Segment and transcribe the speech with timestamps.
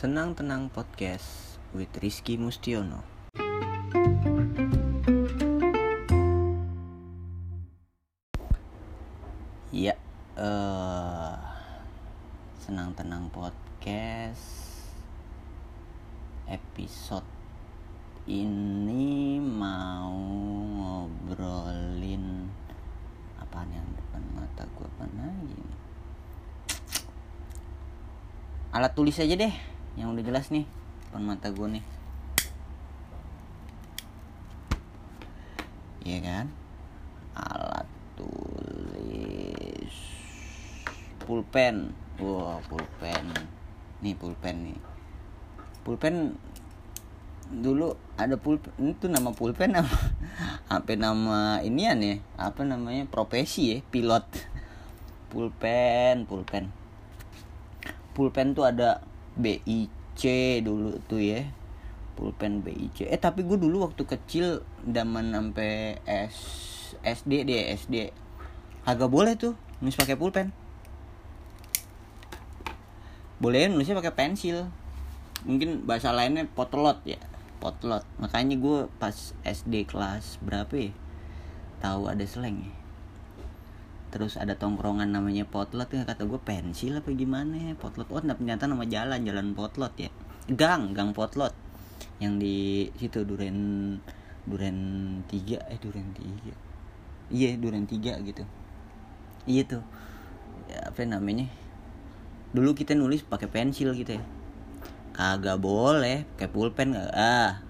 [0.00, 3.04] Senang Tenang Podcast with Rizky Mustiono.
[9.68, 9.92] Ya,
[10.40, 11.36] eh
[12.64, 14.88] Senang Tenang Podcast
[16.48, 17.28] episode
[18.24, 20.16] ini mau
[20.80, 22.48] ngobrolin
[23.36, 25.60] apaan yang depan mata gue apa lagi
[28.72, 30.66] alat tulis aja deh yang udah jelas nih
[31.10, 31.84] depan mata gue nih.
[36.06, 36.46] Iya kan?
[37.34, 39.94] Alat tulis.
[41.26, 41.90] Pulpen.
[42.22, 43.26] Wah pulpen.
[44.06, 44.78] Nih pulpen nih.
[45.82, 46.38] Pulpen
[47.50, 49.98] dulu ada pulpen itu nama pulpen apa?
[50.78, 54.22] Apa nama inian ya apa namanya profesi ya pilot.
[55.26, 56.70] Pulpen pulpen.
[58.14, 59.02] Pulpen tuh ada
[59.38, 60.22] BIC
[60.64, 61.46] dulu tuh ya.
[62.18, 65.96] Pulpen BIC eh tapi gue dulu waktu kecil zaman sampai
[67.00, 68.12] SD deh SD
[68.84, 70.52] agak boleh tuh nulis pakai pulpen.
[73.40, 74.68] Boleh nulisnya pakai pensil.
[75.48, 77.16] Mungkin bahasa lainnya potlot ya
[77.60, 78.04] potlot.
[78.20, 80.92] Makanya gue pas SD kelas berapa ya?
[81.80, 82.79] Tahu ada slang ya
[84.10, 88.66] terus ada tongkrongan namanya potlot ya kata gue pensil apa gimana ya potlot oh ternyata
[88.66, 90.10] nama jalan jalan potlot ya.
[90.50, 91.54] Gang gang potlot
[92.18, 93.96] yang di situ duren
[94.44, 94.78] duren
[95.30, 96.54] tiga eh duren tiga.
[97.30, 98.42] Iya duren tiga gitu.
[99.46, 99.84] Iya tuh.
[100.66, 101.46] Ya, apa namanya?
[102.50, 104.22] Dulu kita nulis pakai pensil gitu ya.
[105.14, 107.62] Kagak boleh pakai pulpen gak ah.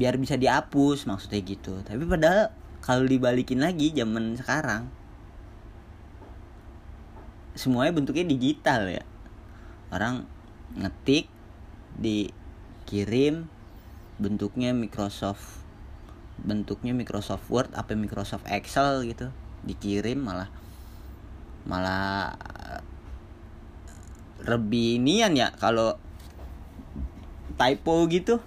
[0.00, 1.84] Biar bisa dihapus maksudnya gitu.
[1.84, 2.52] Tapi padahal
[2.86, 4.86] kalau dibalikin lagi zaman sekarang
[7.58, 9.02] semuanya bentuknya digital ya.
[9.90, 10.30] Orang
[10.78, 11.26] ngetik
[11.98, 13.50] dikirim
[14.22, 15.66] bentuknya Microsoft
[16.36, 19.34] bentuknya Microsoft Word apa Microsoft Excel gitu.
[19.66, 20.46] Dikirim malah
[21.66, 22.38] malah
[24.46, 25.50] lebih nian ya.
[25.58, 25.98] Kalau
[27.58, 28.38] typo gitu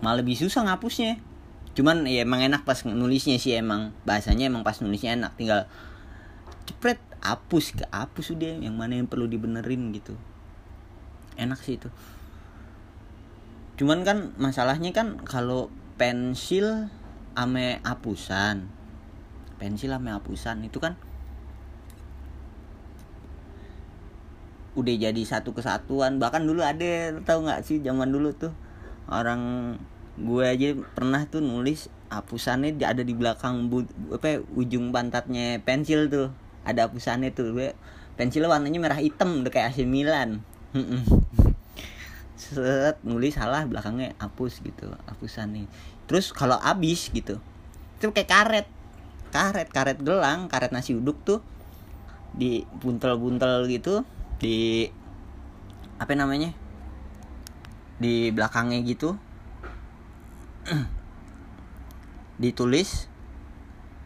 [0.00, 1.33] malah lebih susah ngapusnya
[1.74, 3.94] cuman ya emang enak pas nulisnya sih emang.
[4.06, 5.34] Bahasanya emang pas nulisnya enak.
[5.34, 5.66] Tinggal
[6.64, 10.14] cepret hapus ke hapus udah yang mana yang perlu dibenerin gitu.
[11.34, 11.90] Enak sih itu.
[13.74, 15.68] Cuman kan masalahnya kan kalau
[15.98, 16.90] pensil
[17.34, 18.70] ame hapusan
[19.58, 20.98] pensil ame hapusan itu kan
[24.74, 26.18] udah jadi satu kesatuan.
[26.18, 28.50] Bahkan dulu ada tahu nggak sih zaman dulu tuh
[29.06, 29.74] orang
[30.14, 33.82] gue aja pernah tuh nulis hapusannya ada di belakang bu,
[34.14, 36.28] apa ujung pantatnya pensil tuh.
[36.64, 37.68] Ada hapusannya tuh gue
[38.14, 40.40] pensilnya warnanya merah hitam udah kayak AC Milan.
[42.38, 45.66] Set nulis salah belakangnya hapus gitu hapusannya.
[46.06, 47.42] Terus kalau abis gitu
[47.98, 48.66] itu kayak karet.
[49.34, 51.42] Karet karet gelang karet nasi uduk tuh
[52.34, 54.06] di buntel-buntel gitu
[54.38, 54.86] di
[55.98, 56.50] apa namanya
[57.98, 59.14] di belakangnya gitu
[62.42, 63.08] ditulis.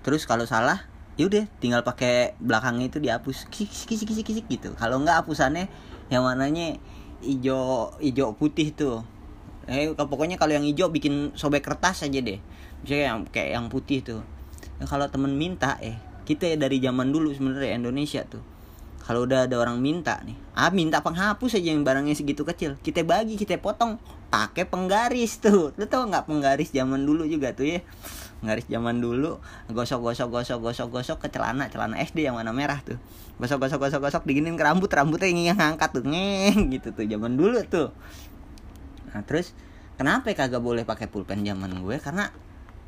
[0.00, 0.88] Terus kalau salah
[1.20, 3.46] yaudah tinggal pakai belakangnya itu dihapus.
[3.52, 4.72] Kisik kisik kisik kisik gitu.
[4.76, 5.68] Kalau nggak hapusannya
[6.08, 6.80] yang warnanya
[7.22, 9.04] hijau hijau putih tuh.
[9.68, 12.40] Eh pokoknya kalau yang hijau bikin sobek kertas aja deh.
[12.82, 14.22] Misalnya yang kayak yang putih tuh.
[14.80, 18.59] Kalau temen minta eh kita ya dari zaman dulu sebenarnya Indonesia tuh
[19.10, 22.78] kalau udah ada orang minta nih ah minta penghapus aja yang barangnya segitu kecil.
[22.78, 23.96] Kita bagi kita potong.
[24.30, 25.74] Pakai penggaris tuh.
[25.74, 27.82] Lu tau nggak penggaris zaman dulu juga tuh ya?
[28.38, 32.78] Penggaris zaman dulu gosok gosok gosok gosok gosok ke celana celana SD yang warna merah
[32.86, 33.02] tuh.
[33.42, 36.06] Gosok gosok gosok gosok diginin ke rambut rambutnya yang ngangkat tuh.
[36.06, 37.90] Ngeng gitu tuh zaman dulu tuh.
[39.10, 39.56] Nah terus
[39.98, 41.98] kenapa kagak boleh pakai pulpen zaman gue?
[41.98, 42.30] Karena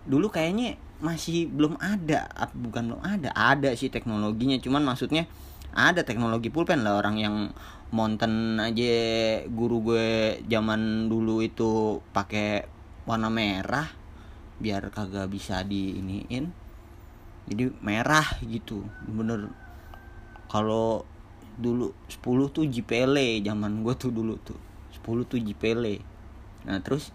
[0.06, 4.61] dulu kayaknya masih belum ada bukan belum ada ada sih teknologinya.
[4.62, 5.27] Cuman maksudnya
[5.72, 7.37] ada teknologi pulpen lah orang yang
[7.93, 8.93] mountain aja
[9.49, 10.08] guru gue
[10.49, 12.64] zaman dulu itu pakai
[13.08, 13.88] warna merah
[14.61, 16.52] biar kagak bisa diiniin.
[17.49, 19.50] Jadi merah gitu bener.
[20.47, 21.08] Kalau
[21.56, 24.56] dulu 10 tuh JPL zaman gue tuh dulu tuh
[25.05, 26.00] 10 tuh JPL
[26.62, 27.11] nah terus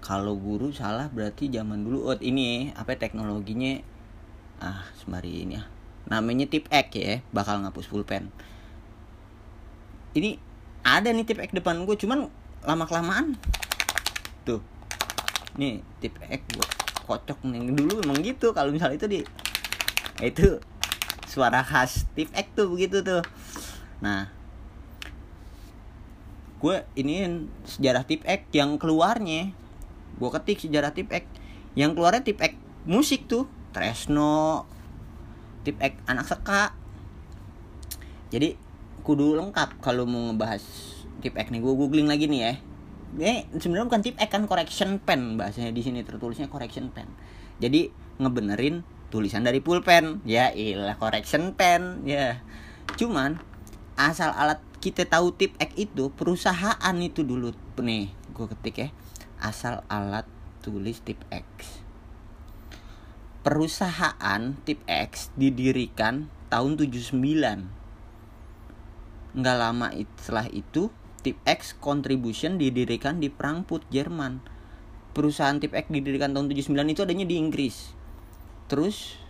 [0.00, 3.82] kalau guru salah berarti zaman dulu oh ini apa teknologinya?
[4.62, 8.28] Ah sembari ini ya namanya tip X ya bakal ngapus pulpen.
[10.12, 10.36] Ini
[10.82, 12.28] ada nih tip X depan gue cuman
[12.66, 13.38] lama kelamaan
[14.42, 14.60] tuh.
[15.56, 16.66] Nih tip X gue
[17.06, 17.72] kocok nih.
[17.72, 19.20] Dulu emang gitu kalau misalnya itu di
[20.22, 20.60] itu
[21.26, 23.22] suara khas tip X tuh begitu tuh.
[24.04, 24.28] Nah
[26.62, 29.54] gue ini sejarah tip X yang keluarnya.
[30.18, 31.24] Gue ketik sejarah tip X.
[31.72, 32.52] Yang keluarnya tip X
[32.84, 33.46] musik tuh.
[33.72, 34.68] Tresno
[35.62, 36.74] tip X anak seka.
[38.30, 38.54] Jadi
[39.02, 40.62] kudu lengkap kalau mau ngebahas
[41.22, 41.60] tip X nih.
[41.62, 42.52] Gue googling lagi nih ya.
[43.12, 45.38] Ini sebenarnya bukan tip X kan correction pen.
[45.38, 47.10] Bahasanya di sini tertulisnya correction pen.
[47.58, 48.82] Jadi ngebenerin
[49.12, 50.24] tulisan dari pulpen.
[50.26, 52.06] Ya ilah correction pen.
[52.06, 52.40] Ya.
[52.98, 53.38] Cuman
[53.98, 57.52] asal alat kita tahu tip X itu perusahaan itu dulu.
[57.82, 58.88] Nih gue ketik ya.
[59.42, 60.24] Asal alat
[60.62, 61.81] tulis tip X
[63.42, 67.18] perusahaan tip X didirikan tahun 79
[69.32, 69.88] nggak lama
[70.20, 70.94] setelah itu
[71.26, 74.38] tip X contribution didirikan di Frankfurt Jerman
[75.10, 77.94] perusahaan tip X didirikan tahun 79 itu adanya di Inggris
[78.70, 79.22] terus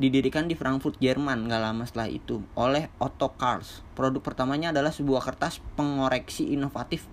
[0.00, 3.84] didirikan di Frankfurt, Jerman nggak lama setelah itu oleh Otto Kars.
[3.92, 7.04] Produk pertamanya adalah sebuah kertas pengoreksi inovatif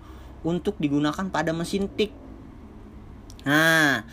[0.46, 2.14] untuk digunakan pada mesin tik.
[3.44, 4.08] Nah,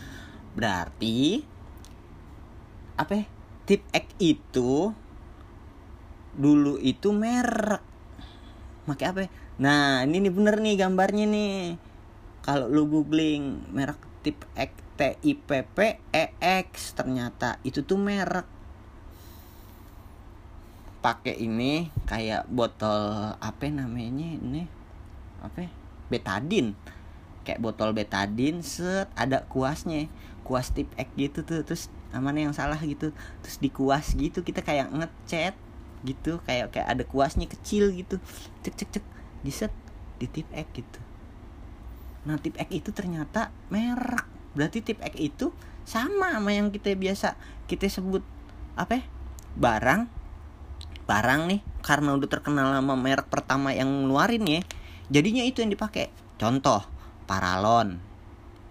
[0.52, 1.40] berarti
[2.96, 3.12] apa?
[3.16, 3.24] Ya?
[3.66, 4.92] Tip X itu
[6.36, 7.84] dulu itu merek.
[8.84, 9.20] Pakai apa?
[9.24, 9.28] Ya?
[9.56, 11.80] Nah, ini nih bener nih gambarnya nih.
[12.44, 15.78] Kalau lu googling merek tip X T I P P
[16.08, 18.48] E X ternyata itu tuh merek
[21.04, 24.66] pakai ini kayak botol apa namanya ini
[25.38, 25.70] apa
[26.10, 26.74] betadin
[27.46, 30.10] kayak botol betadin set ada kuasnya
[30.42, 31.86] kuas tip X gitu tuh terus
[32.20, 33.12] mana yang salah gitu.
[33.44, 35.54] Terus dikuas gitu kita kayak ngecat
[36.04, 38.20] gitu kayak kayak ada kuasnya kecil gitu.
[38.62, 39.04] Cek cek cek.
[39.42, 39.72] Di set
[40.16, 41.00] di tip X gitu.
[42.26, 44.26] Nah tip X itu ternyata merek.
[44.56, 45.52] Berarti tip X itu
[45.86, 47.38] sama sama yang kita biasa
[47.70, 48.24] kita sebut
[48.74, 49.04] apa ya?
[49.56, 50.02] barang.
[51.06, 54.60] Barang nih karena udah terkenal sama merek pertama yang ngeluarin ya
[55.08, 56.10] jadinya itu yang dipakai.
[56.36, 56.82] Contoh
[57.24, 58.02] paralon.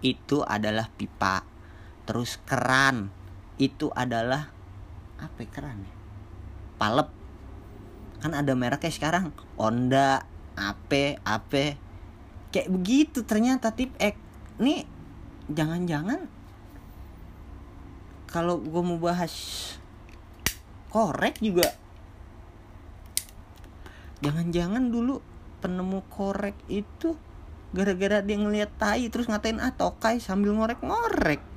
[0.04, 1.42] Itu adalah pipa.
[2.06, 3.10] Terus keran
[3.62, 4.52] itu adalah
[5.16, 5.94] apa ya, keran ya?
[6.76, 7.10] Palep.
[8.20, 10.26] Kan ada mereknya sekarang Honda
[10.56, 11.54] AP AP
[12.52, 13.92] kayak begitu ternyata tip.
[14.00, 14.16] X
[14.56, 14.88] nih
[15.52, 16.32] jangan-jangan
[18.32, 19.32] kalau gue mau bahas
[20.90, 21.76] korek juga
[24.24, 25.20] jangan-jangan dulu
[25.60, 27.20] penemu korek itu
[27.76, 31.55] gara-gara dia ngeliat tai terus ngatain ah tokai sambil ngorek-ngorek